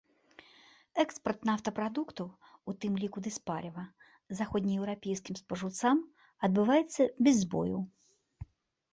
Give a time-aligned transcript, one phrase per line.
[1.01, 2.27] Экспарт нафтапрадуктаў,
[2.71, 3.83] у тым ліку дызпаліва,
[4.39, 5.97] заходнееўрапейскім спажыўцам
[6.49, 7.81] адбываецца без збояў.